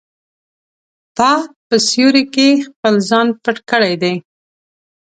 تا 1.17 1.31
په 1.67 1.75
سیوري 1.87 2.23
کې 2.33 2.47
خپل 2.67 2.93
ځان 3.09 3.27
پټ 3.43 3.57
کړی 3.69 3.93
دی. 4.01 4.13